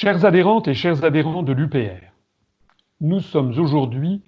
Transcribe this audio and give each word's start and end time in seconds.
Chères 0.00 0.24
adhérentes 0.24 0.68
et 0.68 0.74
chers 0.74 1.02
adhérents 1.02 1.42
de 1.42 1.52
l'UPR, 1.52 1.98
nous 3.00 3.18
sommes 3.18 3.58
aujourd'hui 3.58 4.22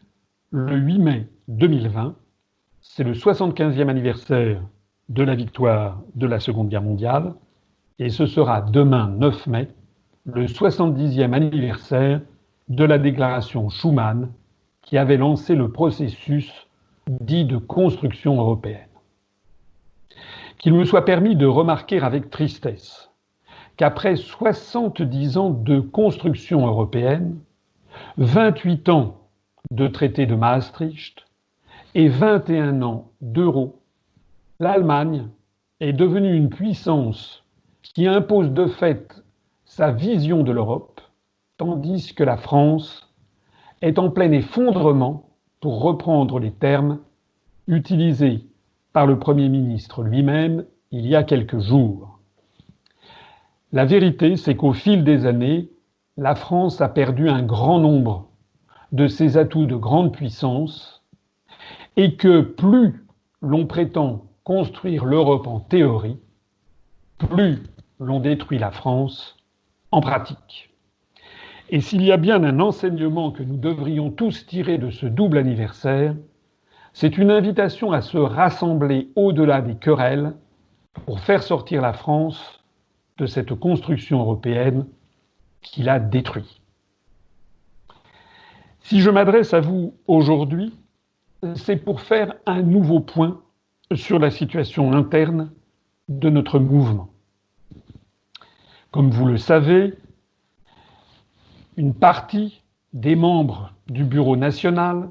le 0.50 0.76
8 0.76 0.98
mai 0.98 1.28
2020. 1.46 2.16
C'est 2.80 3.04
le 3.04 3.12
75e 3.12 3.88
anniversaire 3.88 4.60
de 5.10 5.22
la 5.22 5.36
victoire 5.36 6.02
de 6.16 6.26
la 6.26 6.40
Seconde 6.40 6.70
Guerre 6.70 6.82
mondiale 6.82 7.34
et 8.00 8.08
ce 8.08 8.26
sera 8.26 8.62
demain 8.62 9.10
9 9.10 9.46
mai 9.46 9.68
le 10.24 10.46
70e 10.46 11.32
anniversaire 11.34 12.20
de 12.68 12.84
la 12.84 12.98
déclaration 12.98 13.68
Schuman 13.68 14.28
qui 14.82 14.98
avait 14.98 15.18
lancé 15.18 15.54
le 15.54 15.70
processus 15.70 16.52
dit 17.06 17.44
de 17.44 17.58
construction 17.58 18.40
européenne. 18.40 18.88
Qu'il 20.58 20.74
me 20.74 20.84
soit 20.84 21.04
permis 21.04 21.36
de 21.36 21.46
remarquer 21.46 22.00
avec 22.00 22.28
tristesse 22.28 23.09
qu'après 23.80 24.16
70 24.16 25.38
ans 25.38 25.48
de 25.48 25.80
construction 25.80 26.66
européenne, 26.66 27.38
28 28.18 28.90
ans 28.90 29.16
de 29.70 29.86
traité 29.86 30.26
de 30.26 30.34
Maastricht 30.34 31.24
et 31.94 32.10
21 32.10 32.82
ans 32.82 33.10
d'euro, 33.22 33.80
l'Allemagne 34.58 35.28
est 35.80 35.94
devenue 35.94 36.36
une 36.36 36.50
puissance 36.50 37.42
qui 37.82 38.06
impose 38.06 38.50
de 38.50 38.66
fait 38.66 39.24
sa 39.64 39.92
vision 39.92 40.42
de 40.42 40.52
l'Europe, 40.52 41.00
tandis 41.56 42.14
que 42.14 42.22
la 42.22 42.36
France 42.36 43.10
est 43.80 43.98
en 43.98 44.10
plein 44.10 44.30
effondrement, 44.32 45.30
pour 45.58 45.80
reprendre 45.80 46.38
les 46.38 46.52
termes 46.52 46.98
utilisés 47.66 48.44
par 48.92 49.06
le 49.06 49.18
Premier 49.18 49.48
ministre 49.48 50.02
lui-même 50.02 50.66
il 50.90 51.06
y 51.06 51.16
a 51.16 51.22
quelques 51.22 51.60
jours. 51.60 52.19
La 53.72 53.84
vérité, 53.84 54.36
c'est 54.36 54.56
qu'au 54.56 54.72
fil 54.72 55.04
des 55.04 55.26
années, 55.26 55.70
la 56.16 56.34
France 56.34 56.80
a 56.80 56.88
perdu 56.88 57.28
un 57.28 57.42
grand 57.42 57.78
nombre 57.78 58.28
de 58.90 59.06
ses 59.06 59.36
atouts 59.36 59.66
de 59.66 59.76
grande 59.76 60.12
puissance 60.12 61.04
et 61.96 62.16
que 62.16 62.40
plus 62.40 63.06
l'on 63.40 63.66
prétend 63.66 64.24
construire 64.42 65.04
l'Europe 65.04 65.46
en 65.46 65.60
théorie, 65.60 66.18
plus 67.18 67.62
l'on 68.00 68.18
détruit 68.18 68.58
la 68.58 68.72
France 68.72 69.36
en 69.92 70.00
pratique. 70.00 70.70
Et 71.68 71.80
s'il 71.80 72.02
y 72.02 72.10
a 72.10 72.16
bien 72.16 72.42
un 72.42 72.58
enseignement 72.58 73.30
que 73.30 73.44
nous 73.44 73.56
devrions 73.56 74.10
tous 74.10 74.46
tirer 74.46 74.78
de 74.78 74.90
ce 74.90 75.06
double 75.06 75.38
anniversaire, 75.38 76.16
c'est 76.92 77.18
une 77.18 77.30
invitation 77.30 77.92
à 77.92 78.00
se 78.00 78.18
rassembler 78.18 79.10
au-delà 79.14 79.60
des 79.60 79.76
querelles 79.76 80.34
pour 81.06 81.20
faire 81.20 81.44
sortir 81.44 81.82
la 81.82 81.92
France 81.92 82.59
de 83.20 83.26
cette 83.26 83.54
construction 83.54 84.20
européenne 84.20 84.86
qui 85.60 85.82
l'a 85.82 86.00
détruit. 86.00 86.60
Si 88.80 89.00
je 89.00 89.10
m'adresse 89.10 89.52
à 89.52 89.60
vous 89.60 89.94
aujourd'hui, 90.06 90.74
c'est 91.54 91.76
pour 91.76 92.00
faire 92.00 92.34
un 92.46 92.62
nouveau 92.62 93.00
point 93.00 93.40
sur 93.94 94.18
la 94.18 94.30
situation 94.30 94.92
interne 94.92 95.52
de 96.08 96.30
notre 96.30 96.58
mouvement. 96.58 97.10
Comme 98.90 99.10
vous 99.10 99.26
le 99.26 99.36
savez, 99.36 99.94
une 101.76 101.94
partie 101.94 102.62
des 102.94 103.16
membres 103.16 103.72
du 103.86 104.04
Bureau 104.04 104.36
national 104.36 105.10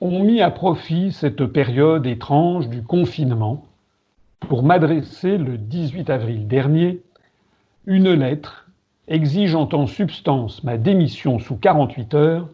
ont 0.00 0.22
mis 0.22 0.42
à 0.42 0.50
profit 0.50 1.10
cette 1.10 1.46
période 1.46 2.06
étrange 2.06 2.68
du 2.68 2.82
confinement 2.82 3.64
pour 4.40 4.62
m'adresser 4.62 5.38
le 5.38 5.56
18 5.56 6.10
avril 6.10 6.46
dernier 6.46 7.02
une 7.86 8.12
lettre 8.12 8.68
exigeant 9.06 9.68
en 9.72 9.86
substance 9.86 10.64
ma 10.64 10.76
démission 10.76 11.38
sous 11.38 11.56
48 11.56 12.14
heures 12.14 12.48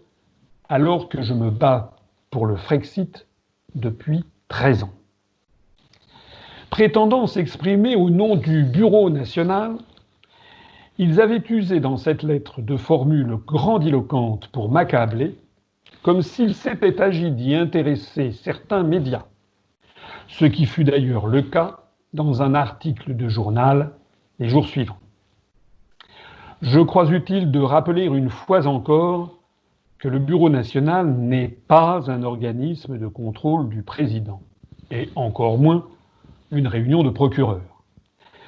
alors 0.68 1.08
que 1.08 1.22
je 1.22 1.32
me 1.32 1.50
bats 1.50 1.96
pour 2.30 2.46
le 2.46 2.56
Frexit 2.56 3.26
depuis 3.74 4.24
13 4.48 4.84
ans. 4.84 4.92
Prétendant 6.68 7.26
s'exprimer 7.26 7.96
au 7.96 8.10
nom 8.10 8.36
du 8.36 8.64
Bureau 8.64 9.10
national, 9.10 9.76
ils 10.98 11.20
avaient 11.20 11.42
usé 11.48 11.80
dans 11.80 11.96
cette 11.96 12.22
lettre 12.22 12.60
de 12.60 12.76
formules 12.76 13.36
grandiloquentes 13.46 14.48
pour 14.48 14.70
m'accabler, 14.70 15.34
comme 16.02 16.22
s'il 16.22 16.54
s'était 16.54 17.00
agi 17.00 17.30
d'y 17.30 17.54
intéresser 17.54 18.32
certains 18.32 18.82
médias, 18.82 19.24
ce 20.28 20.44
qui 20.44 20.66
fut 20.66 20.84
d'ailleurs 20.84 21.26
le 21.26 21.42
cas 21.42 21.80
dans 22.12 22.42
un 22.42 22.54
article 22.54 23.16
de 23.16 23.28
journal 23.28 23.92
les 24.38 24.48
jours 24.48 24.66
suivants. 24.66 25.01
Je 26.62 26.78
crois 26.78 27.10
utile 27.10 27.50
de 27.50 27.58
rappeler 27.58 28.04
une 28.04 28.30
fois 28.30 28.68
encore 28.68 29.40
que 29.98 30.06
le 30.06 30.20
Bureau 30.20 30.48
national 30.48 31.08
n'est 31.08 31.48
pas 31.48 32.08
un 32.08 32.22
organisme 32.22 32.98
de 32.98 33.08
contrôle 33.08 33.68
du 33.68 33.82
président, 33.82 34.40
et 34.92 35.10
encore 35.16 35.58
moins 35.58 35.88
une 36.52 36.68
réunion 36.68 37.02
de 37.02 37.10
procureurs. 37.10 37.82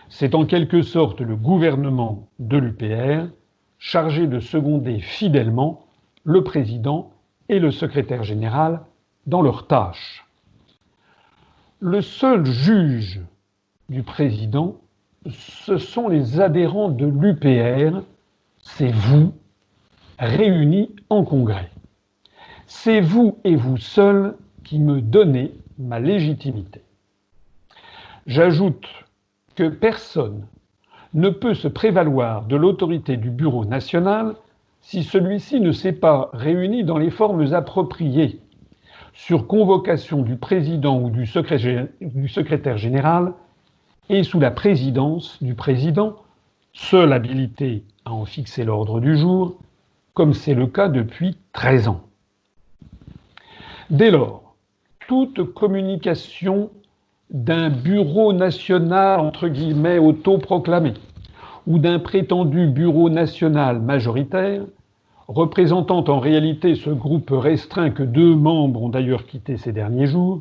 C'est 0.08 0.36
en 0.36 0.46
quelque 0.46 0.82
sorte 0.82 1.22
le 1.22 1.34
gouvernement 1.34 2.28
de 2.38 2.56
l'UPR 2.56 3.32
chargé 3.80 4.28
de 4.28 4.38
seconder 4.38 5.00
fidèlement 5.00 5.84
le 6.22 6.44
président 6.44 7.10
et 7.48 7.58
le 7.58 7.72
secrétaire 7.72 8.22
général 8.22 8.82
dans 9.26 9.42
leurs 9.42 9.66
tâches. 9.66 10.24
Le 11.80 12.00
seul 12.00 12.46
juge 12.46 13.20
du 13.88 14.04
président, 14.04 14.76
ce 15.30 15.78
sont 15.78 16.08
les 16.08 16.40
adhérents 16.40 16.88
de 16.88 17.06
l'UPR, 17.06 18.02
c'est 18.60 18.92
vous, 18.92 19.32
réunis 20.18 20.94
en 21.10 21.24
congrès. 21.24 21.70
C'est 22.66 23.00
vous 23.00 23.38
et 23.44 23.56
vous 23.56 23.76
seul 23.76 24.36
qui 24.64 24.78
me 24.78 25.00
donnez 25.00 25.52
ma 25.78 26.00
légitimité. 26.00 26.82
J'ajoute 28.26 28.86
que 29.54 29.68
personne 29.68 30.46
ne 31.12 31.28
peut 31.28 31.54
se 31.54 31.68
prévaloir 31.68 32.46
de 32.46 32.56
l'autorité 32.56 33.16
du 33.16 33.30
Bureau 33.30 33.64
national 33.64 34.34
si 34.80 35.02
celui-ci 35.02 35.60
ne 35.60 35.72
s'est 35.72 35.92
pas 35.92 36.30
réuni 36.32 36.84
dans 36.84 36.98
les 36.98 37.10
formes 37.10 37.54
appropriées, 37.54 38.40
sur 39.14 39.46
convocation 39.46 40.22
du 40.22 40.36
président 40.36 41.00
ou 41.00 41.08
du 41.08 41.26
secrétaire 41.26 42.76
général, 42.76 43.32
et 44.08 44.22
sous 44.22 44.40
la 44.40 44.50
présidence 44.50 45.42
du 45.42 45.54
président, 45.54 46.16
seule 46.72 47.12
habilité 47.12 47.84
à 48.04 48.12
en 48.12 48.24
fixer 48.24 48.64
l'ordre 48.64 49.00
du 49.00 49.16
jour, 49.16 49.56
comme 50.12 50.34
c'est 50.34 50.54
le 50.54 50.66
cas 50.66 50.88
depuis 50.88 51.36
13 51.52 51.88
ans. 51.88 52.02
Dès 53.90 54.10
lors, 54.10 54.54
toute 55.06 55.42
communication 55.52 56.70
d'un 57.30 57.70
bureau 57.70 58.32
national, 58.32 59.20
entre 59.20 59.48
guillemets, 59.48 59.98
autoproclamé, 59.98 60.94
ou 61.66 61.78
d'un 61.78 61.98
prétendu 61.98 62.66
bureau 62.66 63.08
national 63.08 63.80
majoritaire, 63.80 64.62
représentant 65.28 66.04
en 66.08 66.20
réalité 66.20 66.74
ce 66.74 66.90
groupe 66.90 67.30
restreint 67.32 67.90
que 67.90 68.02
deux 68.02 68.34
membres 68.34 68.82
ont 68.82 68.88
d'ailleurs 68.90 69.26
quitté 69.26 69.56
ces 69.56 69.72
derniers 69.72 70.06
jours, 70.06 70.40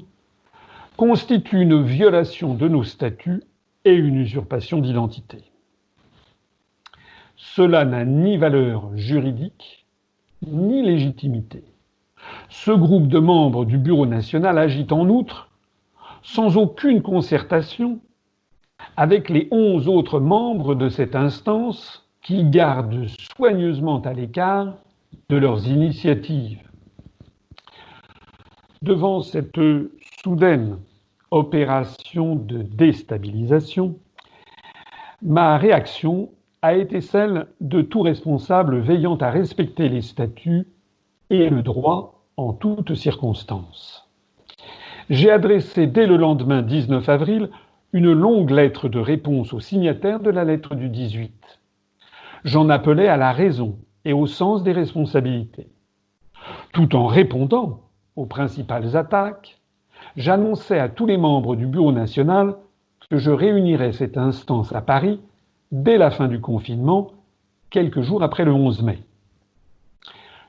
constitue 0.98 1.62
une 1.62 1.82
violation 1.82 2.54
de 2.54 2.68
nos 2.68 2.84
statuts 2.84 3.42
et 3.86 3.94
une 3.94 4.16
usurpation 4.16 4.80
d'identité. 4.80 5.52
Cela 7.36 7.86
n'a 7.86 8.06
ni 8.06 8.38
valeur 8.38 8.96
juridique, 8.96 9.86
ni 10.48 10.82
légitimité. 10.82 11.64
Ce 12.50 12.72
groupe 12.72 13.08
de 13.08 13.20
membres 13.20 13.66
du 13.66 13.78
Bureau 13.78 14.06
national 14.06 14.58
agit 14.58 14.88
en 14.92 15.10
outre 15.10 15.50
sans 16.22 16.58
aucune 16.58 17.02
concertation 17.02 18.00
avec 18.96 19.30
les 19.30 19.48
onze 19.52 19.88
autres 19.88 20.20
membres 20.20 20.76
de 20.76 20.90
cette 20.90 21.16
instance 21.16 22.08
qui 22.22 22.46
gardent 22.46 23.08
soigneusement 23.36 24.02
à 24.02 24.14
l'écart 24.14 24.76
de 25.30 25.38
leurs 25.38 25.68
initiatives. 25.68 26.60
Devant 28.82 29.22
cette 29.22 29.60
soudaine 30.24 30.78
opération 31.34 32.36
de 32.36 32.62
déstabilisation, 32.62 33.98
ma 35.22 35.58
réaction 35.58 36.30
a 36.62 36.76
été 36.76 37.02
celle 37.02 37.48
de 37.60 37.82
tout 37.82 38.02
responsable 38.02 38.80
veillant 38.80 39.18
à 39.18 39.30
respecter 39.30 39.90
les 39.90 40.02
statuts 40.02 40.68
et 41.30 41.50
le 41.50 41.62
droit 41.62 42.24
en 42.38 42.54
toutes 42.54 42.96
circonstances 42.96 44.04
j'ai 45.10 45.30
adressé 45.30 45.88
dès 45.88 46.08
le 46.08 46.18
lendemain 46.18 46.62
19 46.62 47.08
avril 47.10 47.50
une 47.92 48.12
longue 48.12 48.50
lettre 48.50 48.90
de 48.90 49.00
réponse 49.00 49.54
au 49.54 49.60
signataire 49.60 50.20
de 50.20 50.30
la 50.30 50.44
lettre 50.44 50.76
du 50.76 50.90
18. 50.90 51.60
J'en 52.44 52.70
appelais 52.70 53.08
à 53.08 53.18
la 53.18 53.32
raison 53.32 53.78
et 54.06 54.14
au 54.14 54.26
sens 54.26 54.64
des 54.64 54.72
responsabilités. 54.72 55.70
Tout 56.72 56.96
en 56.96 57.06
répondant 57.06 57.82
aux 58.16 58.26
principales 58.26 58.96
attaques, 58.96 59.62
j'annonçais 60.16 60.80
à 60.80 60.90
tous 60.90 61.06
les 61.06 61.18
membres 61.18 61.56
du 61.56 61.66
Bureau 61.66 61.92
national 61.92 62.56
que 63.10 63.18
je 63.18 63.32
réunirais 63.32 63.94
cette 63.94 64.18
instance 64.18 64.74
à 64.74 64.82
Paris 64.82 65.20
dès 65.72 65.98
la 65.98 66.12
fin 66.12 66.28
du 66.28 66.40
confinement, 66.40 67.12
quelques 67.70 68.02
jours 68.02 68.24
après 68.24 68.46
le 68.46 68.54
11 68.54 68.84
mai. 68.84 69.00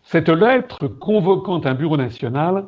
Cette 0.02 0.28
lettre 0.28 0.86
convoquant 0.86 1.62
un 1.64 1.74
bureau 1.74 1.96
national 1.96 2.66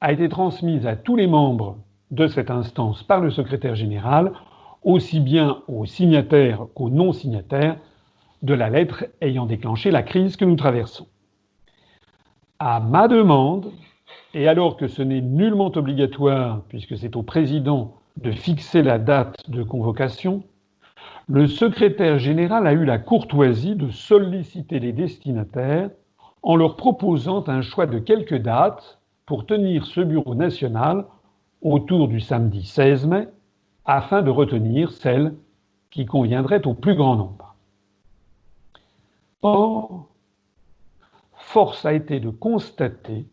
a 0.00 0.12
été 0.12 0.28
transmise 0.28 0.86
à 0.86 0.96
tous 0.96 1.14
les 1.14 1.28
membres 1.28 1.78
de 2.10 2.26
cette 2.26 2.50
instance 2.50 3.04
par 3.04 3.20
le 3.20 3.30
secrétaire 3.30 3.76
général, 3.76 4.32
aussi 4.82 5.20
bien 5.20 5.58
aux 5.68 5.86
signataires 5.86 6.66
qu'aux 6.74 6.90
non-signataires 6.90 7.76
de 8.42 8.54
la 8.54 8.68
lettre 8.68 9.04
ayant 9.20 9.46
déclenché 9.46 9.92
la 9.92 10.02
crise 10.02 10.36
que 10.36 10.44
nous 10.44 10.56
traversons. 10.56 11.06
À 12.58 12.80
ma 12.80 13.06
demande, 13.06 13.70
et 14.34 14.48
alors 14.48 14.76
que 14.76 14.88
ce 14.88 15.02
n'est 15.02 15.20
nullement 15.20 15.72
obligatoire, 15.76 16.62
puisque 16.68 16.96
c'est 16.96 17.16
au 17.16 17.22
président 17.22 17.94
de 18.16 18.32
fixer 18.32 18.82
la 18.82 18.98
date 18.98 19.48
de 19.50 19.62
convocation, 19.62 20.42
le 21.28 21.46
secrétaire 21.46 22.18
général 22.18 22.66
a 22.66 22.72
eu 22.72 22.84
la 22.84 22.98
courtoisie 22.98 23.76
de 23.76 23.90
solliciter 23.90 24.80
les 24.80 24.92
destinataires 24.92 25.90
en 26.42 26.56
leur 26.56 26.76
proposant 26.76 27.48
un 27.48 27.62
choix 27.62 27.86
de 27.86 27.98
quelques 27.98 28.38
dates 28.38 28.98
pour 29.26 29.46
tenir 29.46 29.86
ce 29.86 30.00
bureau 30.00 30.34
national 30.34 31.06
autour 31.60 32.08
du 32.08 32.20
samedi 32.20 32.64
16 32.64 33.06
mai, 33.06 33.28
afin 33.84 34.22
de 34.22 34.30
retenir 34.30 34.90
celle 34.90 35.34
qui 35.90 36.06
conviendrait 36.06 36.66
au 36.66 36.74
plus 36.74 36.94
grand 36.94 37.16
nombre. 37.16 37.54
Or, 39.42 40.06
force 41.34 41.84
a 41.84 41.92
été 41.92 42.18
de 42.18 42.30
constater 42.30 43.26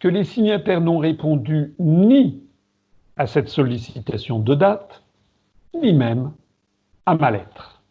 que 0.00 0.08
les 0.08 0.24
signataires 0.24 0.80
n'ont 0.80 0.98
répondu 0.98 1.74
ni 1.78 2.42
à 3.16 3.26
cette 3.26 3.48
sollicitation 3.48 4.38
de 4.38 4.54
date, 4.54 5.02
ni 5.74 5.92
même 5.92 6.32
à 7.06 7.14
ma 7.14 7.30
lettre. 7.30 7.82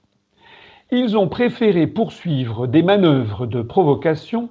Ils 0.91 1.17
ont 1.17 1.27
préféré 1.27 1.85
poursuivre 1.85 2.65
des 2.65 2.81
manœuvres 2.81 3.45
de 3.45 3.61
provocation 3.61 4.49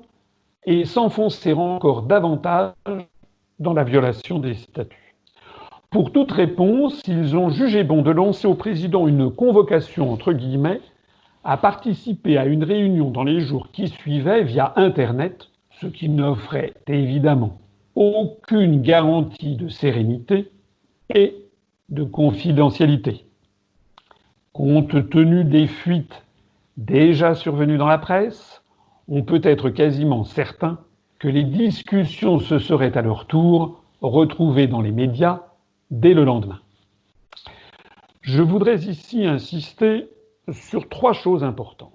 et 0.64 0.84
s'enfoncer 0.84 1.54
encore 1.54 2.02
davantage 2.02 2.72
dans 3.58 3.72
la 3.72 3.84
violation 3.84 4.38
des 4.38 4.54
statuts. 4.54 5.14
Pour 5.90 6.12
toute 6.12 6.32
réponse, 6.32 7.00
ils 7.06 7.36
ont 7.36 7.48
jugé 7.48 7.84
bon 7.84 8.02
de 8.02 8.10
lancer 8.10 8.46
au 8.46 8.54
président 8.54 9.06
une 9.06 9.30
convocation, 9.30 10.12
entre 10.12 10.32
guillemets, 10.32 10.80
à 11.42 11.56
participer 11.56 12.36
à 12.36 12.44
une 12.44 12.64
réunion 12.64 13.10
dans 13.10 13.24
les 13.24 13.40
jours 13.40 13.68
qui 13.72 13.88
suivaient 13.88 14.42
via 14.42 14.74
Internet, 14.76 15.48
ce 15.80 15.86
qui 15.86 16.08
n'offrait 16.08 16.74
évidemment 16.86 17.58
aucune 17.94 18.82
garantie 18.82 19.56
de 19.56 19.68
sérénité 19.68 20.50
et 21.14 21.36
de 21.88 22.04
confidentialité. 22.04 23.26
Compte 24.52 25.08
tenu 25.10 25.44
des 25.44 25.66
fuites 25.66 26.24
déjà 26.76 27.34
survenues 27.34 27.78
dans 27.78 27.86
la 27.86 27.98
presse, 27.98 28.62
on 29.08 29.22
peut 29.22 29.40
être 29.42 29.70
quasiment 29.70 30.24
certain 30.24 30.78
que 31.18 31.28
les 31.28 31.44
discussions 31.44 32.38
se 32.38 32.58
seraient 32.58 32.96
à 32.96 33.02
leur 33.02 33.26
tour 33.26 33.82
retrouvées 34.00 34.66
dans 34.66 34.80
les 34.80 34.92
médias 34.92 35.42
dès 35.90 36.12
le 36.12 36.24
lendemain. 36.24 36.60
Je 38.20 38.42
voudrais 38.42 38.80
ici 38.80 39.24
insister 39.24 40.08
sur 40.50 40.88
trois 40.88 41.12
choses 41.12 41.44
importantes. 41.44 41.92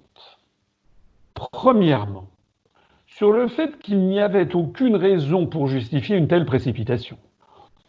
Premièrement, 1.34 2.31
sur 3.16 3.32
le 3.32 3.46
fait 3.48 3.78
qu'il 3.78 4.00
n'y 4.06 4.20
avait 4.20 4.54
aucune 4.54 4.96
raison 4.96 5.46
pour 5.46 5.68
justifier 5.68 6.16
une 6.16 6.28
telle 6.28 6.46
précipitation. 6.46 7.18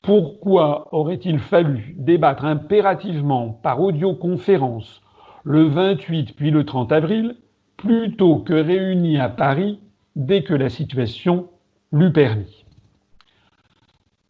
Pourquoi 0.02 0.94
aurait-il 0.94 1.40
fallu 1.40 1.96
débattre 1.98 2.44
impérativement 2.44 3.50
par 3.64 3.80
audioconférence 3.80 5.02
le 5.46 5.64
28 5.64 6.36
puis 6.36 6.52
le 6.52 6.66
30 6.66 6.92
avril 6.92 7.38
plutôt 7.78 8.40
que 8.40 8.54
réunis 8.54 9.18
à 9.18 9.30
Paris 9.30 9.80
dès 10.18 10.44
que 10.44 10.54
la 10.54 10.70
situation 10.70 11.48
l'eût 11.94 12.12
permis? 12.12 12.66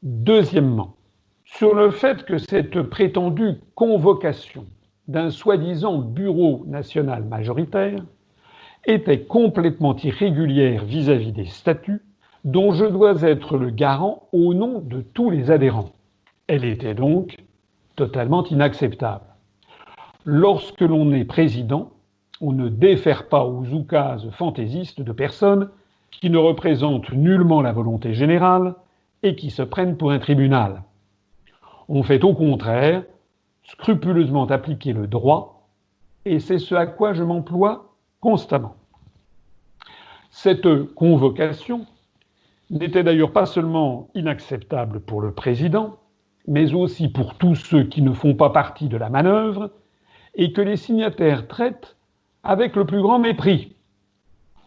Deuxièmement, 0.04 0.96
sur 1.44 1.74
le 1.74 1.90
fait 1.90 2.24
que 2.24 2.38
cette 2.38 2.82
prétendue 2.84 3.56
convocation 3.74 4.66
d'un 5.08 5.32
soi-disant 5.32 5.98
bureau 5.98 6.66
national 6.68 7.24
majoritaire 7.24 8.00
était 8.86 9.22
complètement 9.22 9.96
irrégulière 9.96 10.84
vis-à-vis 10.84 11.32
des 11.32 11.46
statuts 11.46 12.02
dont 12.44 12.74
je 12.74 12.86
dois 12.86 13.22
être 13.22 13.58
le 13.58 13.70
garant 13.70 14.28
au 14.34 14.54
nom 14.54 14.80
de 14.80 15.02
tous 15.02 15.30
les 15.30 15.52
adhérents. 15.52 15.92
Elle 16.48 16.66
était 16.66 16.94
donc 16.94 17.38
totalement 17.96 18.46
inacceptable. 18.46 19.26
Lorsque 20.26 20.82
l'on 20.82 21.12
est 21.14 21.26
président, 21.26 21.92
on 22.42 22.52
ne 22.52 22.68
défère 22.68 23.30
pas 23.30 23.46
aux 23.46 23.66
oukases 23.68 24.30
fantaisistes 24.32 25.02
de 25.02 25.12
personnes 25.14 25.70
qui 26.12 26.30
ne 26.30 26.38
représentent 26.38 27.12
nullement 27.14 27.62
la 27.62 27.72
volonté 27.72 28.14
générale 28.14 28.76
et 29.24 29.36
qui 29.36 29.50
se 29.50 29.62
prennent 29.62 29.98
pour 29.98 30.12
un 30.12 30.20
tribunal. 30.20 30.84
On 31.88 32.04
fait 32.04 32.24
au 32.24 32.34
contraire 32.34 33.04
scrupuleusement 33.64 34.46
appliquer 34.48 34.92
le 34.92 35.08
droit, 35.08 35.70
et 36.26 36.40
c'est 36.40 36.60
ce 36.60 36.76
à 36.76 36.86
quoi 36.86 37.14
je 37.14 37.24
m'emploie 37.24 37.93
constamment. 38.24 38.78
Cette 40.32 40.86
convocation 40.96 41.86
n'était 42.70 43.04
d'ailleurs 43.04 43.34
pas 43.34 43.46
seulement 43.46 44.08
inacceptable 44.16 45.02
pour 45.02 45.20
le 45.20 45.34
président, 45.34 45.98
mais 46.48 46.74
aussi 46.74 47.10
pour 47.10 47.38
tous 47.38 47.56
ceux 47.56 47.84
qui 47.84 48.02
ne 48.02 48.14
font 48.14 48.34
pas 48.34 48.50
partie 48.50 48.88
de 48.88 48.96
la 48.96 49.10
manœuvre 49.10 49.72
et 50.36 50.54
que 50.54 50.62
les 50.62 50.78
signataires 50.78 51.50
traitent 51.50 51.98
avec 52.44 52.78
le 52.78 52.86
plus 52.86 53.02
grand 53.02 53.20
mépris. 53.20 53.76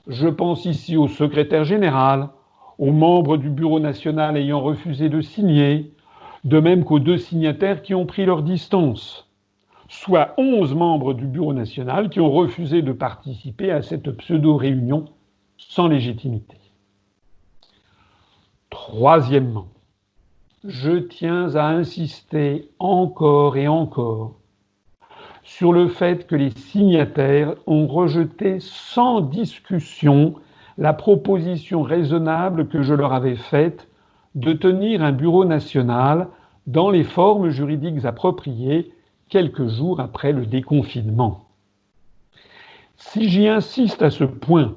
Je 0.06 0.29
pense 0.29 0.67
ici 0.67 0.99
au 0.99 1.08
secrétaire 1.08 1.64
général, 1.64 2.29
aux 2.76 2.93
membres 2.93 3.38
du 3.38 3.49
bureau 3.49 3.81
national 3.81 4.37
ayant 4.37 4.61
refusé 4.61 5.08
de 5.08 5.23
signer, 5.23 5.94
de 6.44 6.61
même 6.61 6.85
qu'aux 6.85 6.99
deux 6.99 7.17
signataires 7.17 7.81
qui 7.81 7.94
ont 7.94 8.05
pris 8.05 8.26
leur 8.26 8.43
distance 8.43 9.25
soit 9.88 10.34
11 10.38 10.74
membres 10.74 11.14
du 11.14 11.26
Bureau 11.26 11.52
national 11.52 12.10
qui 12.10 12.20
ont 12.20 12.32
refusé 12.32 12.82
de 12.82 12.92
participer 12.92 13.70
à 13.70 13.82
cette 13.82 14.10
pseudo-réunion 14.10 15.06
sans 15.56 15.88
légitimité. 15.88 16.56
Troisièmement, 18.70 19.68
je 20.64 20.98
tiens 20.98 21.54
à 21.54 21.68
insister 21.68 22.68
encore 22.78 23.56
et 23.56 23.68
encore 23.68 24.34
sur 25.44 25.72
le 25.72 25.86
fait 25.86 26.26
que 26.26 26.34
les 26.34 26.50
signataires 26.50 27.54
ont 27.66 27.86
rejeté 27.86 28.58
sans 28.58 29.20
discussion 29.20 30.34
la 30.76 30.93
proposition 30.93 31.82
raisonnable 31.82 32.69
que 32.69 32.82
je 32.82 32.93
leur 32.93 33.12
avais 33.12 33.36
faite 33.36 33.88
de 34.34 34.52
tenir 34.52 35.02
un 35.02 35.12
bureau 35.12 35.44
national 35.44 36.28
dans 36.66 36.90
les 36.90 37.05
formes 37.05 37.48
juridiques 37.48 38.05
appropriées 38.05 38.93
quelques 39.28 39.66
jours 39.68 40.00
après 40.00 40.32
le 40.32 40.46
déconfinement. 40.46 41.48
Si 42.96 43.28
j'y 43.28 43.48
insiste 43.48 44.02
à 44.02 44.10
ce 44.10 44.24
point, 44.24 44.76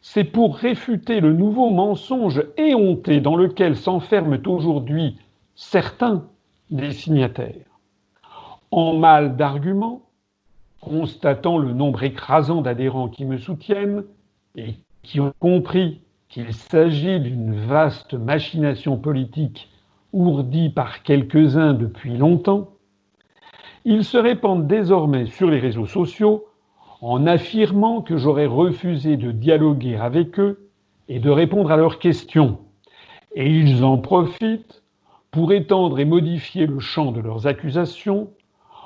c'est 0.00 0.24
pour 0.24 0.56
réfuter 0.56 1.20
le 1.20 1.32
nouveau 1.32 1.70
mensonge 1.70 2.42
éhonté 2.56 3.20
dans 3.20 3.36
lequel 3.36 3.76
s'enferment 3.76 4.38
aujourd'hui 4.46 5.18
certains 5.54 6.24
des 6.70 6.92
signataires. 6.92 7.80
En 8.70 8.94
mal 8.96 9.36
d'arguments, 9.36 10.02
constatant 10.80 11.58
le 11.58 11.72
nombre 11.72 12.02
écrasant 12.02 12.62
d'adhérents 12.62 13.08
qui 13.08 13.24
me 13.24 13.38
soutiennent 13.38 14.04
et 14.56 14.74
qui 15.02 15.20
ont 15.20 15.32
compris 15.40 16.00
qu'il 16.28 16.52
s'agit 16.52 17.20
d'une 17.20 17.54
vaste 17.54 18.14
machination 18.14 18.96
politique 18.96 19.68
ourdie 20.12 20.70
par 20.70 21.02
quelques-uns 21.02 21.74
depuis 21.74 22.16
longtemps, 22.16 22.70
ils 23.84 24.04
se 24.04 24.16
répandent 24.16 24.66
désormais 24.66 25.26
sur 25.26 25.50
les 25.50 25.58
réseaux 25.58 25.86
sociaux 25.86 26.44
en 27.00 27.26
affirmant 27.26 28.02
que 28.02 28.16
j'aurais 28.16 28.46
refusé 28.46 29.16
de 29.16 29.30
dialoguer 29.30 29.96
avec 29.96 30.38
eux 30.38 30.68
et 31.08 31.20
de 31.20 31.30
répondre 31.30 31.70
à 31.70 31.76
leurs 31.76 31.98
questions. 31.98 32.58
Et 33.34 33.48
ils 33.50 33.84
en 33.84 33.98
profitent 33.98 34.82
pour 35.30 35.52
étendre 35.52 35.98
et 36.00 36.04
modifier 36.04 36.66
le 36.66 36.80
champ 36.80 37.12
de 37.12 37.20
leurs 37.20 37.46
accusations 37.46 38.30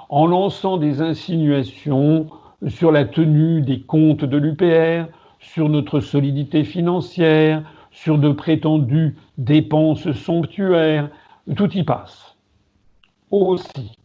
en 0.08 0.26
lançant 0.26 0.76
des 0.76 1.00
insinuations 1.00 2.28
sur 2.68 2.92
la 2.92 3.04
tenue 3.04 3.62
des 3.62 3.80
comptes 3.80 4.24
de 4.24 4.36
l'UPR, 4.36 5.10
sur 5.38 5.68
notre 5.68 6.00
solidité 6.00 6.64
financière, 6.64 7.62
sur 7.90 8.18
de 8.18 8.30
prétendues 8.30 9.16
dépenses 9.38 10.12
somptuaires, 10.12 11.08
tout 11.56 11.72
y 11.72 11.82
passe. 11.82 12.36
Aussi, 13.30 13.96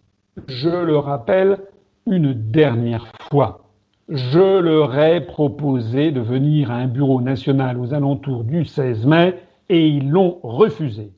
je 0.47 0.69
le 0.69 0.97
rappelle 0.97 1.59
une 2.05 2.33
dernière 2.33 3.11
fois. 3.29 3.63
Je 4.09 4.59
leur 4.59 4.97
ai 4.97 5.25
proposé 5.25 6.11
de 6.11 6.21
venir 6.21 6.71
à 6.71 6.75
un 6.75 6.87
bureau 6.87 7.21
national 7.21 7.77
aux 7.77 7.93
alentours 7.93 8.43
du 8.43 8.63
16 8.63 9.05
mai 9.05 9.35
et 9.69 9.87
ils 9.87 10.09
l'ont 10.09 10.39
refusé. 10.43 11.11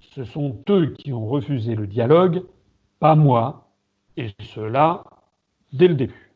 Ce 0.00 0.24
sont 0.24 0.56
eux 0.68 0.94
qui 0.98 1.12
ont 1.12 1.26
refusé 1.26 1.74
le 1.74 1.86
dialogue, 1.86 2.42
pas 2.98 3.14
moi, 3.14 3.68
et 4.16 4.30
cela 4.54 5.04
dès 5.72 5.88
le 5.88 5.94
début. 5.94 6.32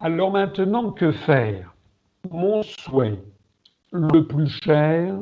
Alors 0.00 0.30
maintenant, 0.30 0.90
que 0.90 1.12
faire? 1.12 1.74
Mon 2.30 2.62
souhait 2.62 3.22
le 3.92 4.26
plus 4.26 4.48
cher 4.48 5.16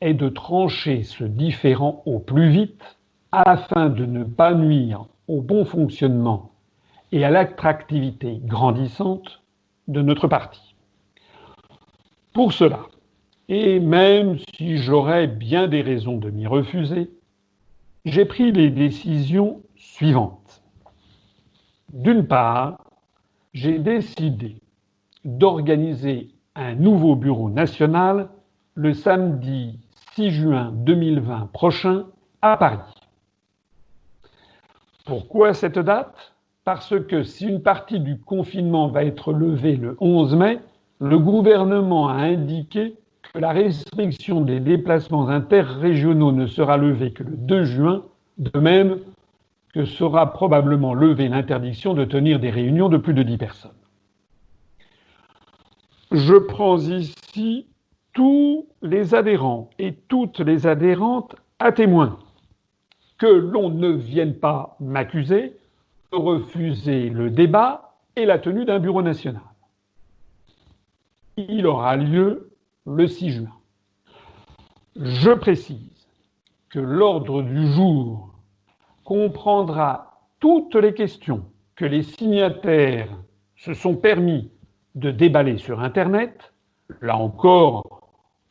est 0.00 0.14
de 0.14 0.28
trancher 0.28 1.02
ce 1.02 1.24
différent 1.24 2.02
au 2.06 2.18
plus 2.18 2.50
vite 2.50 2.96
afin 3.42 3.88
de 3.88 4.06
ne 4.06 4.24
pas 4.24 4.54
nuire 4.54 5.06
au 5.28 5.40
bon 5.40 5.64
fonctionnement 5.64 6.52
et 7.12 7.24
à 7.24 7.30
l'attractivité 7.30 8.40
grandissante 8.44 9.42
de 9.88 10.02
notre 10.02 10.28
parti. 10.28 10.74
Pour 12.32 12.52
cela, 12.52 12.80
et 13.48 13.78
même 13.78 14.38
si 14.56 14.78
j'aurais 14.78 15.26
bien 15.26 15.68
des 15.68 15.82
raisons 15.82 16.16
de 16.16 16.30
m'y 16.30 16.46
refuser, 16.46 17.10
j'ai 18.04 18.24
pris 18.24 18.52
les 18.52 18.70
décisions 18.70 19.62
suivantes. 19.76 20.62
D'une 21.92 22.26
part, 22.26 22.78
j'ai 23.52 23.78
décidé 23.78 24.56
d'organiser 25.24 26.30
un 26.54 26.74
nouveau 26.74 27.16
bureau 27.16 27.50
national 27.50 28.28
le 28.74 28.92
samedi 28.92 29.78
6 30.14 30.30
juin 30.30 30.72
2020 30.74 31.50
prochain 31.52 32.06
à 32.42 32.56
Paris. 32.56 33.03
Pourquoi 35.04 35.52
cette 35.52 35.78
date? 35.78 36.34
Parce 36.64 36.98
que 36.98 37.24
si 37.24 37.46
une 37.46 37.62
partie 37.62 38.00
du 38.00 38.18
confinement 38.18 38.88
va 38.88 39.04
être 39.04 39.34
levée 39.34 39.76
le 39.76 39.98
11 40.00 40.34
mai, 40.34 40.60
le 40.98 41.18
gouvernement 41.18 42.08
a 42.08 42.14
indiqué 42.14 42.94
que 43.34 43.38
la 43.38 43.50
restriction 43.50 44.40
des 44.40 44.60
déplacements 44.60 45.28
interrégionaux 45.28 46.32
ne 46.32 46.46
sera 46.46 46.78
levée 46.78 47.12
que 47.12 47.22
le 47.22 47.36
2 47.36 47.64
juin, 47.64 48.04
de 48.38 48.58
même 48.58 48.98
que 49.74 49.84
sera 49.84 50.32
probablement 50.32 50.94
levée 50.94 51.28
l'interdiction 51.28 51.92
de 51.92 52.06
tenir 52.06 52.40
des 52.40 52.50
réunions 52.50 52.88
de 52.88 52.96
plus 52.96 53.12
de 53.12 53.22
10 53.22 53.36
personnes. 53.36 53.72
Je 56.12 56.36
prends 56.36 56.78
ici 56.78 57.66
tous 58.14 58.66
les 58.80 59.14
adhérents 59.14 59.68
et 59.78 59.92
toutes 59.92 60.40
les 60.40 60.66
adhérentes 60.66 61.36
à 61.58 61.72
témoin 61.72 62.18
que 63.24 63.30
l'on 63.30 63.70
ne 63.70 63.88
vienne 63.88 64.34
pas 64.34 64.76
m'accuser 64.80 65.56
de 66.12 66.16
refuser 66.18 67.08
le 67.08 67.30
débat 67.30 67.94
et 68.16 68.26
la 68.26 68.38
tenue 68.38 68.66
d'un 68.66 68.78
bureau 68.78 69.00
national. 69.00 69.40
Il 71.38 71.66
aura 71.66 71.96
lieu 71.96 72.50
le 72.84 73.06
6 73.06 73.30
juin. 73.30 73.56
Je 74.96 75.30
précise 75.30 76.06
que 76.68 76.78
l'ordre 76.78 77.40
du 77.40 77.66
jour 77.68 78.34
comprendra 79.04 80.20
toutes 80.38 80.74
les 80.74 80.92
questions 80.92 81.46
que 81.76 81.86
les 81.86 82.02
signataires 82.02 83.08
se 83.56 83.72
sont 83.72 83.96
permis 83.96 84.50
de 84.96 85.10
déballer 85.10 85.56
sur 85.56 85.80
Internet, 85.80 86.52
là 87.00 87.16
encore 87.16 88.03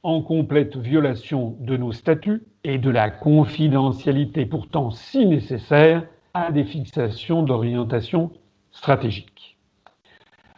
en 0.03 0.21
complète 0.21 0.75
violation 0.75 1.55
de 1.61 1.77
nos 1.77 1.93
statuts 1.93 2.43
et 2.65 2.77
de 2.77 2.89
la 2.89 3.09
confidentialité 3.09 4.45
pourtant 4.45 4.91
si 4.91 5.25
nécessaire 5.25 6.05
à 6.33 6.51
des 6.51 6.65
fixations 6.65 7.43
d'orientation 7.43 8.31
stratégique. 8.71 9.57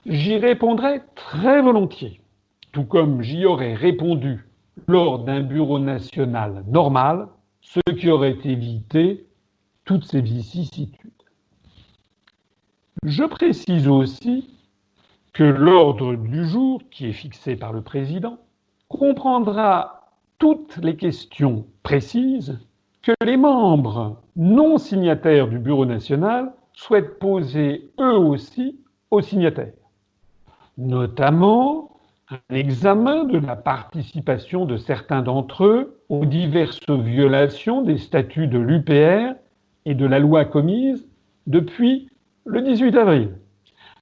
J'y 0.07 0.37
répondrai 0.37 1.01
très 1.15 1.61
volontiers, 1.61 2.21
tout 2.71 2.85
comme 2.85 3.21
j'y 3.21 3.45
aurais 3.45 3.75
répondu 3.75 4.47
lors 4.87 5.19
d'un 5.19 5.41
bureau 5.41 5.79
national 5.79 6.63
normal, 6.67 7.27
ce 7.61 7.79
qui 7.97 8.09
aurait 8.09 8.37
évité 8.43 9.25
toutes 9.85 10.05
ces 10.05 10.21
vicissitudes. 10.21 11.11
Je 13.03 13.23
précise 13.23 13.87
aussi 13.87 14.49
que 15.33 15.43
l'ordre 15.43 16.15
du 16.15 16.47
jour, 16.47 16.81
qui 16.89 17.07
est 17.07 17.13
fixé 17.13 17.55
par 17.55 17.73
le 17.73 17.81
président, 17.81 18.39
comprendra 18.87 20.01
toutes 20.37 20.77
les 20.77 20.95
questions 20.95 21.65
précises 21.83 22.59
que 23.01 23.13
les 23.23 23.37
membres 23.37 24.21
non 24.35 24.77
signataires 24.77 25.47
du 25.47 25.59
Bureau 25.59 25.85
national 25.85 26.51
souhaitent 26.73 27.19
poser 27.19 27.89
eux 27.99 28.17
aussi 28.17 28.79
aux 29.11 29.21
signataires, 29.21 29.73
notamment 30.77 31.91
un 32.29 32.55
examen 32.55 33.23
de 33.23 33.37
la 33.37 33.55
participation 33.55 34.65
de 34.65 34.77
certains 34.77 35.21
d'entre 35.21 35.65
eux 35.65 36.01
aux 36.09 36.25
diverses 36.25 36.89
violations 36.89 37.81
des 37.81 37.97
statuts 37.97 38.47
de 38.47 38.57
l'UPR 38.57 39.35
et 39.85 39.93
de 39.93 40.05
la 40.05 40.19
loi 40.19 40.45
commise 40.45 41.07
depuis 41.45 42.09
le 42.45 42.61
18 42.61 42.97
avril 42.97 43.29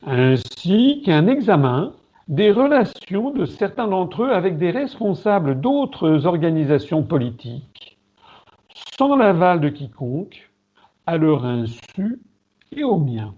ainsi 0.05 1.01
qu'un 1.05 1.27
examen 1.27 1.93
des 2.27 2.51
relations 2.51 3.31
de 3.31 3.45
certains 3.45 3.87
d'entre 3.87 4.23
eux 4.23 4.31
avec 4.31 4.57
des 4.57 4.71
responsables 4.71 5.59
d'autres 5.59 6.25
organisations 6.25 7.03
politiques, 7.03 7.97
sans 8.97 9.15
l'aval 9.15 9.59
de 9.59 9.69
quiconque, 9.69 10.49
à 11.05 11.17
leur 11.17 11.45
insu 11.45 12.21
et 12.71 12.83
au 12.83 12.97
mien. 12.97 13.33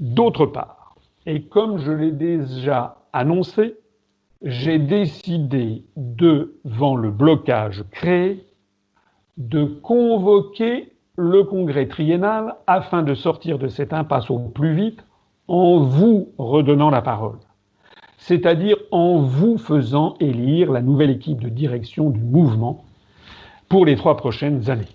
D'autre 0.00 0.46
part, 0.46 0.96
et 1.26 1.42
comme 1.42 1.78
je 1.78 1.92
l'ai 1.92 2.12
déjà 2.12 2.96
annoncé, 3.12 3.76
j'ai 4.42 4.78
décidé, 4.78 5.84
devant 5.96 6.96
le 6.96 7.10
blocage 7.10 7.84
créé, 7.90 8.46
de 9.36 9.64
convoquer 9.64 10.92
le 11.16 11.44
congrès 11.44 11.88
triennal 11.88 12.56
afin 12.66 13.02
de 13.02 13.14
sortir 13.14 13.58
de 13.58 13.68
cette 13.68 13.92
impasse 13.92 14.30
au 14.30 14.38
plus 14.38 14.74
vite 14.74 15.04
en 15.48 15.80
vous 15.80 16.32
redonnant 16.38 16.90
la 16.90 17.02
parole, 17.02 17.38
c'est-à-dire 18.16 18.76
en 18.90 19.18
vous 19.18 19.58
faisant 19.58 20.14
élire 20.20 20.72
la 20.72 20.82
nouvelle 20.82 21.10
équipe 21.10 21.40
de 21.40 21.48
direction 21.48 22.10
du 22.10 22.20
mouvement 22.20 22.84
pour 23.68 23.86
les 23.86 23.96
trois 23.96 24.16
prochaines 24.16 24.70
années. 24.70 24.88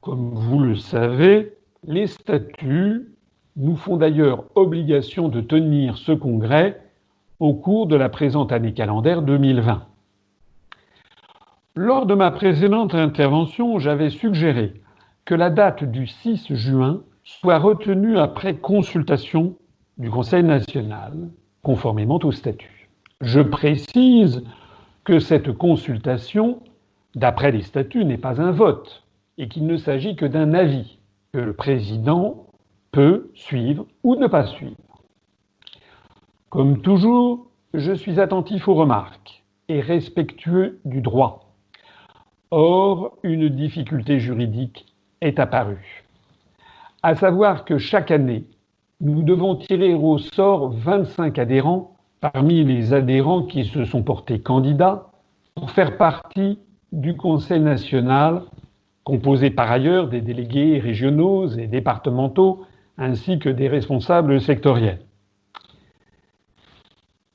Comme 0.00 0.30
vous 0.34 0.60
le 0.60 0.76
savez, 0.76 1.54
les 1.84 2.06
statuts 2.06 3.08
nous 3.56 3.76
font 3.76 3.96
d'ailleurs 3.96 4.44
obligation 4.54 5.28
de 5.28 5.40
tenir 5.40 5.98
ce 5.98 6.12
congrès 6.12 6.80
au 7.40 7.54
cours 7.54 7.86
de 7.86 7.96
la 7.96 8.08
présente 8.08 8.52
année 8.52 8.72
calendaire 8.72 9.22
2020. 9.22 9.82
Lors 11.74 12.06
de 12.06 12.14
ma 12.14 12.30
précédente 12.30 12.94
intervention, 12.94 13.78
j'avais 13.78 14.10
suggéré 14.10 14.74
que 15.24 15.34
la 15.34 15.50
date 15.50 15.84
du 15.84 16.06
6 16.06 16.54
juin 16.54 17.02
soit 17.26 17.58
retenue 17.58 18.18
après 18.18 18.54
consultation 18.54 19.56
du 19.98 20.10
Conseil 20.10 20.44
national, 20.44 21.28
conformément 21.62 22.20
au 22.22 22.30
statut. 22.30 22.88
Je 23.20 23.40
précise 23.40 24.44
que 25.02 25.18
cette 25.18 25.52
consultation, 25.52 26.62
d'après 27.16 27.50
les 27.50 27.62
statuts, 27.62 28.04
n'est 28.04 28.16
pas 28.16 28.40
un 28.40 28.52
vote 28.52 29.04
et 29.38 29.48
qu'il 29.48 29.66
ne 29.66 29.76
s'agit 29.76 30.14
que 30.14 30.24
d'un 30.24 30.54
avis 30.54 30.98
que 31.32 31.38
le 31.38 31.52
président 31.52 32.46
peut 32.92 33.30
suivre 33.34 33.86
ou 34.04 34.14
ne 34.14 34.28
pas 34.28 34.46
suivre. 34.46 34.76
Comme 36.48 36.80
toujours, 36.80 37.48
je 37.74 37.92
suis 37.92 38.20
attentif 38.20 38.68
aux 38.68 38.74
remarques 38.74 39.42
et 39.68 39.80
respectueux 39.80 40.78
du 40.84 41.00
droit. 41.00 41.52
Or, 42.52 43.18
une 43.24 43.48
difficulté 43.48 44.20
juridique 44.20 44.86
est 45.20 45.40
apparue, 45.40 46.05
à 47.02 47.14
savoir 47.14 47.64
que 47.64 47.78
chaque 47.78 48.10
année, 48.10 48.46
nous 49.00 49.22
devons 49.22 49.56
tirer 49.56 49.94
au 49.94 50.18
sort 50.18 50.70
25 50.70 51.38
adhérents 51.38 51.96
parmi 52.20 52.64
les 52.64 52.94
adhérents 52.94 53.42
qui 53.42 53.64
se 53.64 53.84
sont 53.84 54.02
portés 54.02 54.40
candidats 54.40 55.10
pour 55.54 55.70
faire 55.70 55.96
partie 55.96 56.58
du 56.92 57.16
Conseil 57.16 57.60
national, 57.60 58.42
composé 59.04 59.50
par 59.50 59.70
ailleurs 59.70 60.08
des 60.08 60.20
délégués 60.20 60.78
régionaux 60.78 61.48
et 61.48 61.66
départementaux, 61.66 62.64
ainsi 62.98 63.38
que 63.38 63.48
des 63.48 63.68
responsables 63.68 64.40
sectoriels. 64.40 65.00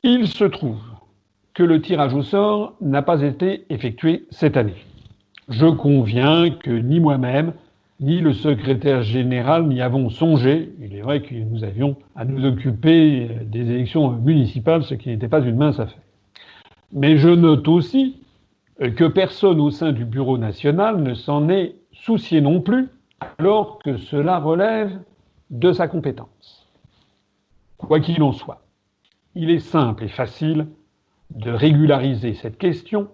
Il 0.03 0.27
se 0.27 0.45
trouve 0.45 0.81
que 1.53 1.63
le 1.63 1.81
tirage 1.81 2.15
au 2.15 2.23
sort 2.23 2.73
n'a 2.81 3.01
pas 3.01 3.21
été 3.21 3.65
effectué 3.69 4.25
cette 4.31 4.57
année. 4.57 4.85
Je 5.49 5.67
conviens 5.67 6.49
que 6.49 6.71
ni 6.71 6.99
moi-même, 6.99 7.53
ni 8.01 8.19
le 8.19 8.33
secrétaire 8.33 9.03
général 9.03 9.67
n'y 9.67 9.79
avons 9.79 10.09
songé. 10.09 10.73
Il 10.81 10.95
est 10.95 11.01
vrai 11.01 11.21
que 11.21 11.35
nous 11.35 11.63
avions 11.63 11.95
à 12.15 12.25
nous 12.25 12.43
occuper 12.45 13.29
des 13.45 13.69
élections 13.71 14.11
municipales, 14.11 14.83
ce 14.83 14.95
qui 14.95 15.09
n'était 15.09 15.27
pas 15.27 15.41
une 15.41 15.55
mince 15.55 15.79
affaire. 15.79 16.01
Mais 16.91 17.17
je 17.17 17.29
note 17.29 17.67
aussi 17.67 18.17
que 18.79 19.07
personne 19.07 19.61
au 19.61 19.69
sein 19.69 19.91
du 19.91 20.03
Bureau 20.03 20.39
national 20.39 21.01
ne 21.01 21.13
s'en 21.13 21.47
est 21.47 21.75
soucié 21.93 22.41
non 22.41 22.59
plus, 22.59 22.89
alors 23.37 23.77
que 23.79 23.97
cela 23.97 24.39
relève 24.39 24.99
de 25.51 25.71
sa 25.71 25.87
compétence. 25.87 26.67
Quoi 27.77 27.99
qu'il 27.99 28.23
en 28.23 28.31
soit, 28.31 28.63
il 29.35 29.51
est 29.51 29.59
simple 29.59 30.05
et 30.05 30.07
facile 30.07 30.67
de 31.35 31.51
régulariser 31.51 32.33
cette 32.33 32.57
question 32.57 33.09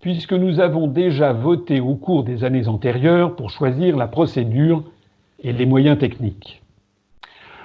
puisque 0.00 0.32
nous 0.32 0.60
avons 0.60 0.86
déjà 0.86 1.32
voté 1.32 1.80
au 1.80 1.94
cours 1.94 2.24
des 2.24 2.44
années 2.44 2.68
antérieures 2.68 3.36
pour 3.36 3.50
choisir 3.50 3.96
la 3.96 4.06
procédure 4.06 4.84
et 5.40 5.52
les 5.52 5.66
moyens 5.66 5.98
techniques. 5.98 6.62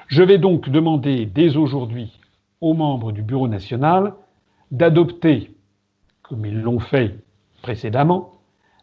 Je 0.08 0.24
vais 0.24 0.38
donc 0.38 0.70
demander 0.70 1.26
dès 1.26 1.56
aujourd'hui 1.56 2.20
aux 2.60 2.74
membres 2.74 3.12
du 3.12 3.22
Bureau 3.22 3.48
national 3.48 4.14
d'adopter, 4.72 5.52
comme 6.22 6.46
ils 6.46 6.62
l'ont 6.62 6.80
fait 6.80 7.16
précédemment, 7.62 8.32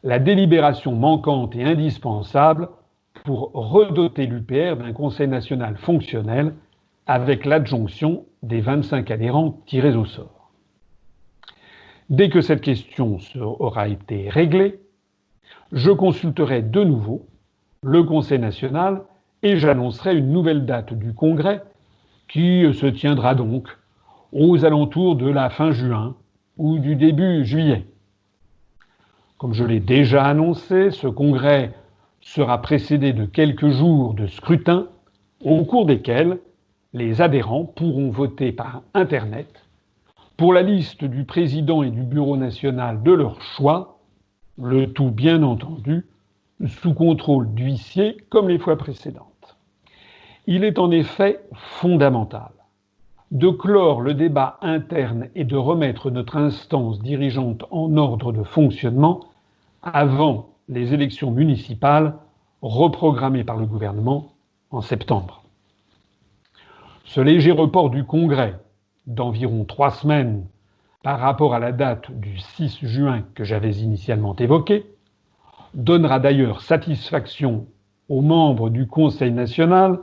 la 0.03 0.19
délibération 0.19 0.95
manquante 0.95 1.57
et 1.57 1.65
indispensable 1.65 2.69
pour 3.25 3.51
redoter 3.53 4.27
l'UPR 4.27 4.77
d'un 4.77 4.93
Conseil 4.93 5.29
national 5.29 5.77
fonctionnel 5.77 6.55
avec 7.07 7.45
l'adjonction 7.45 8.25
des 8.43 8.61
25 8.61 9.11
adhérents 9.11 9.59
tirés 9.67 9.97
au 9.97 10.05
sort. 10.05 10.38
Dès 12.11 12.31
que 12.31 12.41
cette 12.41 12.63
question 12.63 13.19
aura 13.37 13.89
été 13.89 14.31
réglée, 14.31 14.81
je 15.73 15.91
consulterai 15.91 16.63
de 16.63 16.83
nouveau 16.83 17.27
le 17.83 18.03
Conseil 18.03 18.39
national 18.39 19.03
et 19.43 19.59
j'annoncerai 19.59 20.17
une 20.17 20.33
nouvelle 20.33 20.65
date 20.65 20.95
du 20.95 21.13
Congrès 21.13 21.63
qui 22.27 22.65
se 22.73 22.87
tiendra 22.87 23.35
donc 23.35 23.69
aux 24.33 24.65
alentours 24.65 25.17
de 25.17 25.29
la 25.29 25.51
fin 25.51 25.71
juin 25.71 26.17
ou 26.57 26.79
du 26.79 26.97
début 26.97 27.45
juillet. 27.45 27.85
Comme 29.37 29.53
je 29.53 29.65
l'ai 29.65 29.81
déjà 29.81 30.25
annoncé, 30.25 30.91
ce 30.91 31.07
congrès 31.07 31.73
sera 32.21 32.61
précédé 32.61 33.13
de 33.13 33.27
quelques 33.27 33.69
jours 33.69 34.15
de 34.15 34.27
scrutin 34.27 34.89
au 35.45 35.65
cours 35.65 35.87
desquels 35.87 36.39
les 36.95 37.21
adhérents 37.21 37.65
pourront 37.65 38.11
voter 38.11 38.51
par 38.51 38.83
Internet 38.95 39.68
pour 40.39 40.53
la 40.53 40.63
liste 40.63 41.05
du 41.05 41.25
président 41.25 41.83
et 41.83 41.91
du 41.91 42.05
bureau 42.05 42.37
national 42.37 43.03
de 43.03 43.11
leur 43.11 43.43
choix, 43.43 43.99
le 44.57 44.93
tout 44.93 45.11
bien 45.11 45.43
entendu 45.43 46.07
sous 46.65 46.95
contrôle 46.95 47.53
d'huissier 47.55 48.17
comme 48.31 48.49
les 48.49 48.61
fois 48.61 48.79
précédentes. 48.79 49.57
Il 50.47 50.63
est 50.63 50.79
en 50.79 50.93
effet 50.93 51.41
fondamental 51.55 52.51
de 53.33 53.49
clore 53.49 54.01
le 54.01 54.15
débat 54.15 54.59
interne 54.63 55.29
et 55.35 55.45
de 55.45 55.57
remettre 55.57 56.09
notre 56.09 56.37
instance 56.37 57.01
dirigeante 57.01 57.65
en 57.73 57.97
ordre 57.97 58.33
de 58.33 58.45
fonctionnement 58.45 59.21
avant 59.83 60.51
les 60.69 60.95
élections 60.95 61.33
municipales 61.33 62.15
reprogrammées 62.63 63.45
par 63.45 63.57
le 63.57 63.67
gouvernement 63.67 64.33
en 64.71 64.83
septembre. 64.83 65.43
Ce 67.05 67.21
léger 67.21 67.51
report 67.51 67.91
du 67.91 68.05
Congrès 68.05 68.55
d'environ 69.09 69.65
trois 69.65 69.91
semaines 69.91 70.45
par 71.03 71.19
rapport 71.19 71.55
à 71.55 71.59
la 71.59 71.73
date 71.73 72.13
du 72.13 72.39
6 72.39 72.79
juin 72.83 73.25
que 73.35 73.43
j'avais 73.43 73.73
initialement 73.73 74.37
évoquée 74.37 74.87
donnera 75.75 76.21
d'ailleurs 76.21 76.61
satisfaction 76.61 77.67
aux 78.09 78.21
membres 78.21 78.69
du 78.69 78.87
Conseil 78.87 79.33
national 79.33 79.99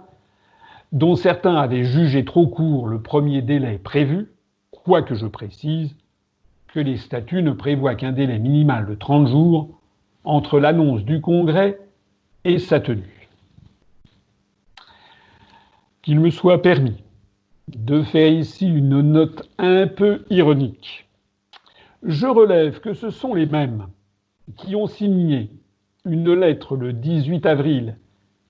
dont 0.91 1.15
certains 1.15 1.55
avaient 1.55 1.83
jugé 1.83 2.25
trop 2.25 2.47
court 2.47 2.87
le 2.87 3.01
premier 3.01 3.41
délai 3.41 3.77
prévu, 3.77 4.31
quoique 4.71 5.13
je 5.13 5.27
précise 5.27 5.95
que 6.67 6.79
les 6.79 6.97
statuts 6.97 7.43
ne 7.43 7.51
prévoient 7.51 7.95
qu'un 7.95 8.11
délai 8.11 8.39
minimal 8.39 8.87
de 8.87 8.95
30 8.95 9.27
jours 9.27 9.69
entre 10.23 10.59
l'annonce 10.59 11.03
du 11.03 11.21
Congrès 11.21 11.79
et 12.43 12.57
sa 12.57 12.79
tenue. 12.79 13.29
Qu'il 16.01 16.19
me 16.19 16.29
soit 16.31 16.61
permis 16.61 17.04
de 17.67 18.03
faire 18.03 18.31
ici 18.31 18.67
une 18.67 19.01
note 19.01 19.49
un 19.57 19.87
peu 19.87 20.23
ironique. 20.29 21.07
Je 22.03 22.27
relève 22.27 22.79
que 22.79 22.93
ce 22.93 23.09
sont 23.09 23.33
les 23.33 23.47
mêmes 23.47 23.87
qui 24.57 24.75
ont 24.75 24.87
signé 24.87 25.49
une 26.05 26.33
lettre 26.33 26.75
le 26.75 26.93
18 26.93 27.45
avril 27.45 27.97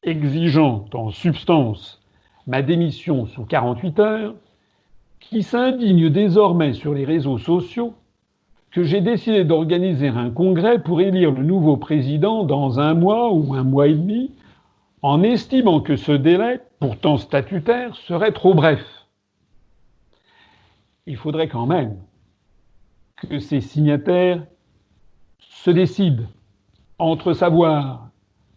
exigeant 0.04 0.86
en 0.94 1.10
substance 1.10 2.02
ma 2.48 2.62
démission 2.62 3.26
sous 3.26 3.46
48 3.46 4.00
heures, 4.00 4.36
qui 5.20 5.42
s'indigne 5.42 6.10
désormais 6.10 6.74
sur 6.74 6.94
les 6.94 7.06
réseaux 7.06 7.40
sociaux 7.40 7.96
que 8.72 8.84
j'ai 8.84 9.02
décidé 9.02 9.46
d'organiser 9.46 10.10
un 10.10 10.30
congrès 10.30 10.80
pour 10.80 11.02
élire 11.02 11.32
le 11.32 11.44
nouveau 11.44 11.78
président 11.78 12.44
dans 12.44 12.80
un 12.80 12.94
mois 12.94 13.32
ou 13.32 13.54
un 13.56 13.64
mois 13.64 13.88
et 13.88 13.94
demi, 13.94 14.32
en 15.02 15.24
estimant 15.24 15.80
que 15.80 15.96
ce 15.96 16.12
délai, 16.12 16.60
pourtant 16.80 17.18
statutaire, 17.18 17.96
serait 17.96 18.34
trop 18.34 18.54
bref. 18.54 19.05
Il 21.08 21.18
faudrait 21.18 21.50
quand 21.50 21.66
même 21.66 21.98
que 23.18 23.40
ces 23.40 23.62
signataires 23.62 24.46
se 25.40 25.72
décident 25.72 26.26
entre 26.98 27.34
savoir 27.34 28.10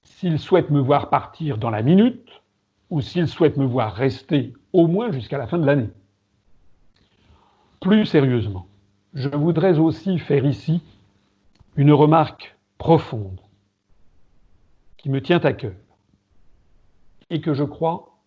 s'ils 0.02 0.38
souhaitent 0.38 0.70
me 0.70 0.80
voir 0.80 1.10
partir 1.10 1.58
dans 1.58 1.70
la 1.70 1.82
minute 1.82 2.42
ou 2.90 3.00
s'ils 3.00 3.28
souhaitent 3.28 3.56
me 3.56 3.66
voir 3.66 3.94
rester 3.94 4.54
au 4.72 4.86
moins 4.86 5.12
jusqu'à 5.12 5.38
la 5.38 5.46
fin 5.46 5.58
de 5.58 5.66
l'année. 5.66 5.90
Plus 7.80 8.06
sérieusement, 8.06 8.66
je 9.14 9.28
voudrais 9.28 9.78
aussi 9.78 10.18
faire 10.18 10.44
ici 10.44 10.82
une 11.76 11.92
remarque 11.92 12.56
profonde 12.78 13.40
qui 14.96 15.10
me 15.10 15.22
tient 15.22 15.40
à 15.40 15.52
cœur 15.52 15.76
et 17.30 17.40
que 17.40 17.54
je 17.54 17.64
crois 17.64 18.18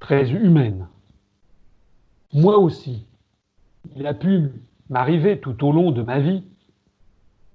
très 0.00 0.30
humaine. 0.30 0.88
Moi 2.32 2.58
aussi, 2.58 3.07
il 3.96 4.06
a 4.06 4.14
pu 4.14 4.50
m'arriver 4.88 5.40
tout 5.40 5.64
au 5.64 5.72
long 5.72 5.90
de 5.90 6.02
ma 6.02 6.20
vie 6.20 6.44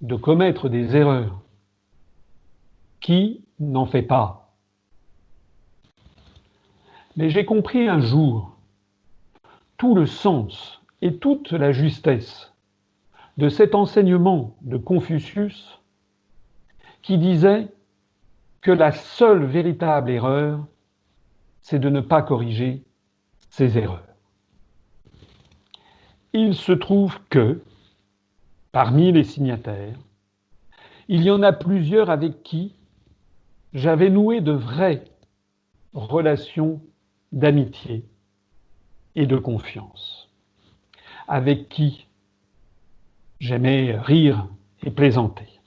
de 0.02 0.16
commettre 0.16 0.70
des 0.70 0.96
erreurs. 0.96 1.42
Qui 3.00 3.44
n'en 3.60 3.86
fait 3.86 4.02
pas? 4.02 4.54
Mais 7.16 7.30
j'ai 7.30 7.46
compris 7.46 7.88
un 7.88 8.00
jour 8.00 8.56
tout 9.78 9.96
le 9.96 10.06
sens 10.06 10.82
et 11.02 11.18
toute 11.18 11.52
la 11.52 11.72
justesse 11.72 12.54
de 13.38 13.50
cet 13.50 13.76
enseignement 13.76 14.56
de 14.62 14.78
Confucius 14.78 15.80
qui 17.02 17.18
disait 17.18 17.68
que 18.62 18.72
la 18.72 18.92
seule 18.92 19.44
véritable 19.46 20.10
erreur, 20.10 20.66
c'est 21.62 21.80
de 21.80 21.90
ne 21.90 22.00
pas 22.00 22.22
corriger 22.22 22.84
ses 23.50 23.78
erreurs. 23.78 24.13
Il 26.36 26.56
se 26.56 26.72
trouve 26.72 27.20
que, 27.30 27.62
parmi 28.72 29.12
les 29.12 29.24
signataires, 29.24 30.00
il 31.08 31.22
y 31.22 31.30
en 31.30 31.44
a 31.44 31.54
plusieurs 31.54 32.10
avec 32.10 32.42
qui 32.42 32.74
j'avais 33.76 34.10
noué 34.10 34.42
de 34.42 34.52
vraies 34.52 35.04
relations 35.94 36.82
d'amitié 37.32 38.04
et 39.16 39.28
de 39.28 39.38
confiance, 39.38 40.28
avec 41.28 41.70
qui 41.70 42.08
j'aimais 43.40 43.96
rire 43.96 44.48
et 44.82 44.90
plaisanter. 44.90 45.60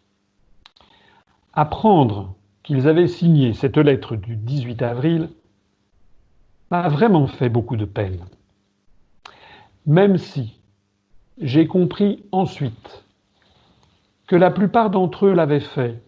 Apprendre 1.53 2.35
qu'ils 2.65 2.89
avaient 2.89 3.07
signé 3.07 3.53
cette 3.53 3.79
lettre 3.79 4.17
du 4.17 4.35
18 4.35 4.83
avril 4.83 5.31
m'a 6.73 6.89
vraiment 6.89 7.29
fait 7.29 7.51
beaucoup 7.51 7.77
de 7.77 7.85
peine, 7.85 8.27
même 9.87 10.19
si 10.19 10.56
j'ai 11.41 11.67
compris 11.67 12.25
ensuite 12.33 13.05
que 14.27 14.37
la 14.37 14.51
plupart 14.51 14.91
d'entre 14.91 15.27
eux 15.27 15.35
l'avaient 15.35 15.61
fait 15.61 16.03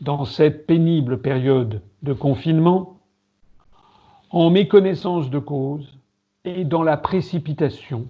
dans 0.00 0.24
cette 0.24 0.66
pénible 0.66 1.20
période 1.20 1.82
de 2.02 2.12
confinement 2.12 3.00
en 4.30 4.50
méconnaissance 4.50 5.30
de 5.30 5.38
cause 5.38 5.98
et 6.44 6.64
dans 6.64 6.82
la 6.82 6.96
précipitation, 6.96 8.08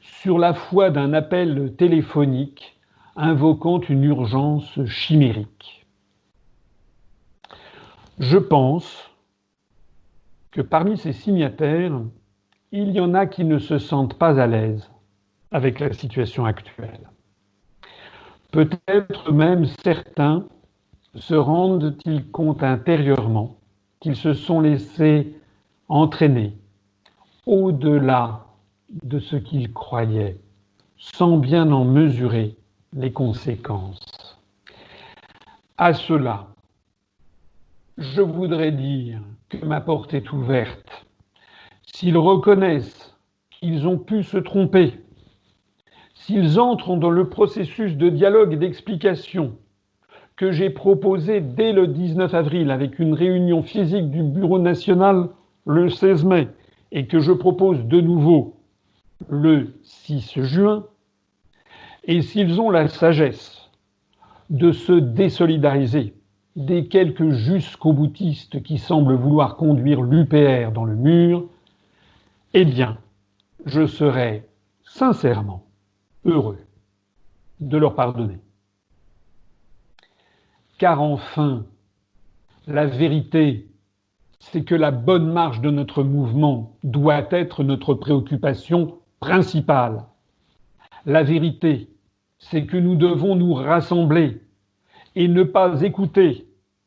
sur 0.00 0.38
la 0.38 0.54
foi 0.54 0.90
d'un 0.90 1.12
appel 1.12 1.74
téléphonique 1.76 2.76
invoquant 3.14 3.80
une 3.80 4.04
urgence 4.04 4.84
chimérique. 4.86 5.86
Je 8.18 8.38
pense 8.38 9.10
que 10.50 10.62
parmi 10.62 10.96
ces 10.96 11.12
signataires, 11.12 12.00
il 12.72 12.90
y 12.90 13.00
en 13.00 13.14
a 13.14 13.26
qui 13.26 13.44
ne 13.44 13.58
se 13.58 13.78
sentent 13.78 14.18
pas 14.18 14.40
à 14.40 14.46
l'aise 14.46 14.90
avec 15.50 15.80
la 15.80 15.92
situation 15.92 16.44
actuelle. 16.44 17.08
Peut-être 18.52 19.32
même 19.32 19.66
certains 19.82 20.46
se 21.14 21.34
rendent-ils 21.34 22.30
compte 22.30 22.62
intérieurement 22.62 23.56
qu'ils 24.00 24.16
se 24.16 24.34
sont 24.34 24.60
laissés 24.60 25.34
entraîner 25.88 26.52
au-delà 27.46 28.46
de 29.02 29.18
ce 29.18 29.36
qu'ils 29.36 29.72
croyaient, 29.72 30.38
sans 30.96 31.38
bien 31.38 31.70
en 31.72 31.84
mesurer 31.84 32.56
les 32.92 33.12
conséquences. 33.12 34.38
À 35.76 35.94
cela, 35.94 36.48
je 37.96 38.20
voudrais 38.20 38.72
dire 38.72 39.20
que 39.48 39.64
ma 39.64 39.80
porte 39.80 40.14
est 40.14 40.32
ouverte. 40.32 41.06
S'ils 41.86 42.18
reconnaissent 42.18 43.14
qu'ils 43.50 43.86
ont 43.86 43.98
pu 43.98 44.22
se 44.22 44.36
tromper, 44.36 44.94
s'ils 46.28 46.60
entrent 46.60 46.98
dans 46.98 47.08
le 47.08 47.30
processus 47.30 47.96
de 47.96 48.10
dialogue 48.10 48.52
et 48.52 48.58
d'explication, 48.58 49.54
que 50.36 50.52
j'ai 50.52 50.68
proposé 50.68 51.40
dès 51.40 51.72
le 51.72 51.86
19 51.86 52.34
avril 52.34 52.70
avec 52.70 52.98
une 52.98 53.14
réunion 53.14 53.62
physique 53.62 54.10
du 54.10 54.22
Bureau 54.22 54.58
national 54.58 55.30
le 55.66 55.88
16 55.88 56.26
mai 56.26 56.48
et 56.92 57.06
que 57.06 57.18
je 57.18 57.32
propose 57.32 57.82
de 57.86 58.02
nouveau 58.02 58.56
le 59.30 59.72
6 59.82 60.42
juin, 60.42 60.84
et 62.04 62.20
s'ils 62.20 62.60
ont 62.60 62.68
la 62.68 62.88
sagesse 62.88 63.70
de 64.50 64.70
se 64.70 64.92
désolidariser 64.92 66.12
des 66.56 66.88
quelques 66.88 67.30
jusqu'au 67.30 67.94
boutistes 67.94 68.62
qui 68.62 68.76
semblent 68.76 69.14
vouloir 69.14 69.56
conduire 69.56 70.02
l'UPR 70.02 70.72
dans 70.74 70.84
le 70.84 70.94
mur, 70.94 71.46
eh 72.52 72.66
bien, 72.66 72.98
je 73.64 73.86
serai 73.86 74.46
sincèrement 74.84 75.64
heureux 76.28 76.58
de 77.60 77.76
leur 77.76 77.94
pardonner. 77.94 78.38
Car 80.78 81.02
enfin, 81.02 81.64
la 82.66 82.86
vérité, 82.86 83.66
c'est 84.38 84.62
que 84.62 84.74
la 84.74 84.90
bonne 84.90 85.32
marche 85.32 85.60
de 85.60 85.70
notre 85.70 86.02
mouvement 86.02 86.76
doit 86.84 87.26
être 87.30 87.64
notre 87.64 87.94
préoccupation 87.94 88.98
principale. 89.18 90.04
La 91.06 91.22
vérité, 91.24 91.88
c'est 92.38 92.66
que 92.66 92.76
nous 92.76 92.94
devons 92.94 93.34
nous 93.34 93.54
rassembler 93.54 94.40
et 95.16 95.26
ne 95.26 95.42
pas 95.42 95.82
écouter 95.82 96.46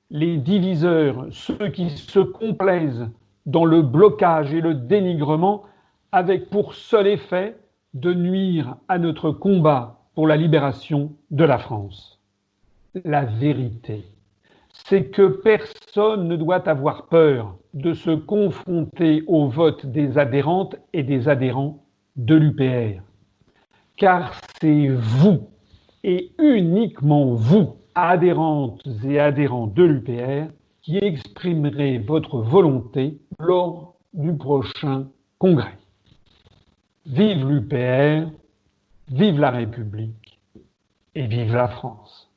les 0.10 0.38
diviseurs, 0.38 1.28
ceux 1.32 1.70
qui 1.70 1.90
se 1.90 2.20
complaisent 2.20 3.10
dans 3.46 3.66
le 3.66 3.82
blocage 3.82 4.54
et 4.54 4.62
le 4.62 4.74
dénigrement, 4.74 5.64
avec 6.12 6.50
pour 6.50 6.76
seul 6.76 7.08
effet 7.08 7.58
de 7.94 8.14
nuire 8.14 8.78
à 8.88 8.98
notre 8.98 9.32
combat 9.32 10.00
pour 10.16 10.28
la 10.28 10.38
libération 10.38 11.14
de 11.30 11.44
la 11.44 11.58
France. 11.58 12.20
La 13.04 13.26
vérité, 13.26 14.06
c'est 14.74 15.06
que 15.06 15.28
personne 15.28 16.28
ne 16.28 16.36
doit 16.36 16.68
avoir 16.70 17.08
peur 17.08 17.56
de 17.74 17.94
se 17.94 18.12
confronter 18.12 19.24
au 19.28 19.48
vote 19.48 19.86
des 19.86 20.18
adhérentes 20.18 20.76
et 20.94 21.04
des 21.04 21.28
adhérents 21.28 21.84
de 22.16 22.36
l'UPR. 22.36 23.02
Car 23.96 24.34
c'est 24.60 24.88
vous, 24.90 25.50
et 26.04 26.32
uniquement 26.40 27.34
vous, 27.34 27.76
adhérentes 27.96 28.82
et 29.06 29.20
adhérents 29.20 29.68
de 29.68 29.84
l'UPR, 29.84 30.52
qui 30.82 30.98
exprimerez 30.98 32.00
votre 32.00 32.40
volonté 32.40 33.20
lors 33.40 33.96
du 34.14 34.36
prochain 34.36 35.08
congrès. 35.38 35.81
Vive 37.06 37.44
l'UPR, 37.46 38.32
vive 39.08 39.40
la 39.40 39.50
République 39.50 40.40
et 41.16 41.26
vive 41.26 41.56
la 41.56 41.68
France. 41.68 42.31